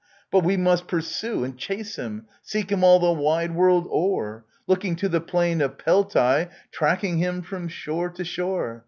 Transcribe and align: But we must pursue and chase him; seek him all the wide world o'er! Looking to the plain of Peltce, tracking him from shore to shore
But 0.31 0.43
we 0.43 0.57
must 0.57 0.87
pursue 0.87 1.43
and 1.43 1.55
chase 1.55 1.95
him; 1.97 2.25
seek 2.41 2.71
him 2.71 2.83
all 2.83 2.97
the 2.99 3.11
wide 3.11 3.53
world 3.53 3.87
o'er! 3.93 4.45
Looking 4.65 4.95
to 4.95 5.07
the 5.07 5.21
plain 5.21 5.61
of 5.61 5.77
Peltce, 5.77 6.47
tracking 6.71 7.19
him 7.19 7.43
from 7.43 7.67
shore 7.67 8.09
to 8.09 8.23
shore 8.23 8.79